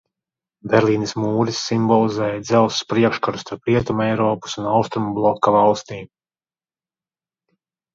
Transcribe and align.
Berlīnes 0.69 1.13
mūris 1.23 1.59
simbolizēja 1.65 2.41
Dzelzs 2.49 2.81
priekškaru 2.95 3.45
starp 3.45 3.71
Rietumeiropas 3.73 4.61
un 4.65 4.75
Austrumu 4.75 5.17
bloka 5.23 5.59
valstīm. 5.61 6.15